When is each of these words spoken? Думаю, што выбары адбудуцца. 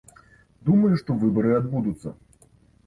Думаю, 0.69 0.91
што 1.03 1.19
выбары 1.25 1.55
адбудуцца. 1.61 2.17